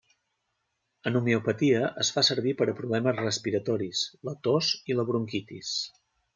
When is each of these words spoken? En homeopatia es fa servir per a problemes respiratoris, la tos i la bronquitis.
En 1.09 1.19
homeopatia 1.19 1.81
es 2.05 2.09
fa 2.15 2.23
servir 2.31 2.55
per 2.63 2.67
a 2.73 2.75
problemes 2.81 3.21
respiratoris, 3.21 4.03
la 4.31 4.37
tos 4.49 4.75
i 4.93 4.99
la 5.01 5.07
bronquitis. 5.13 5.79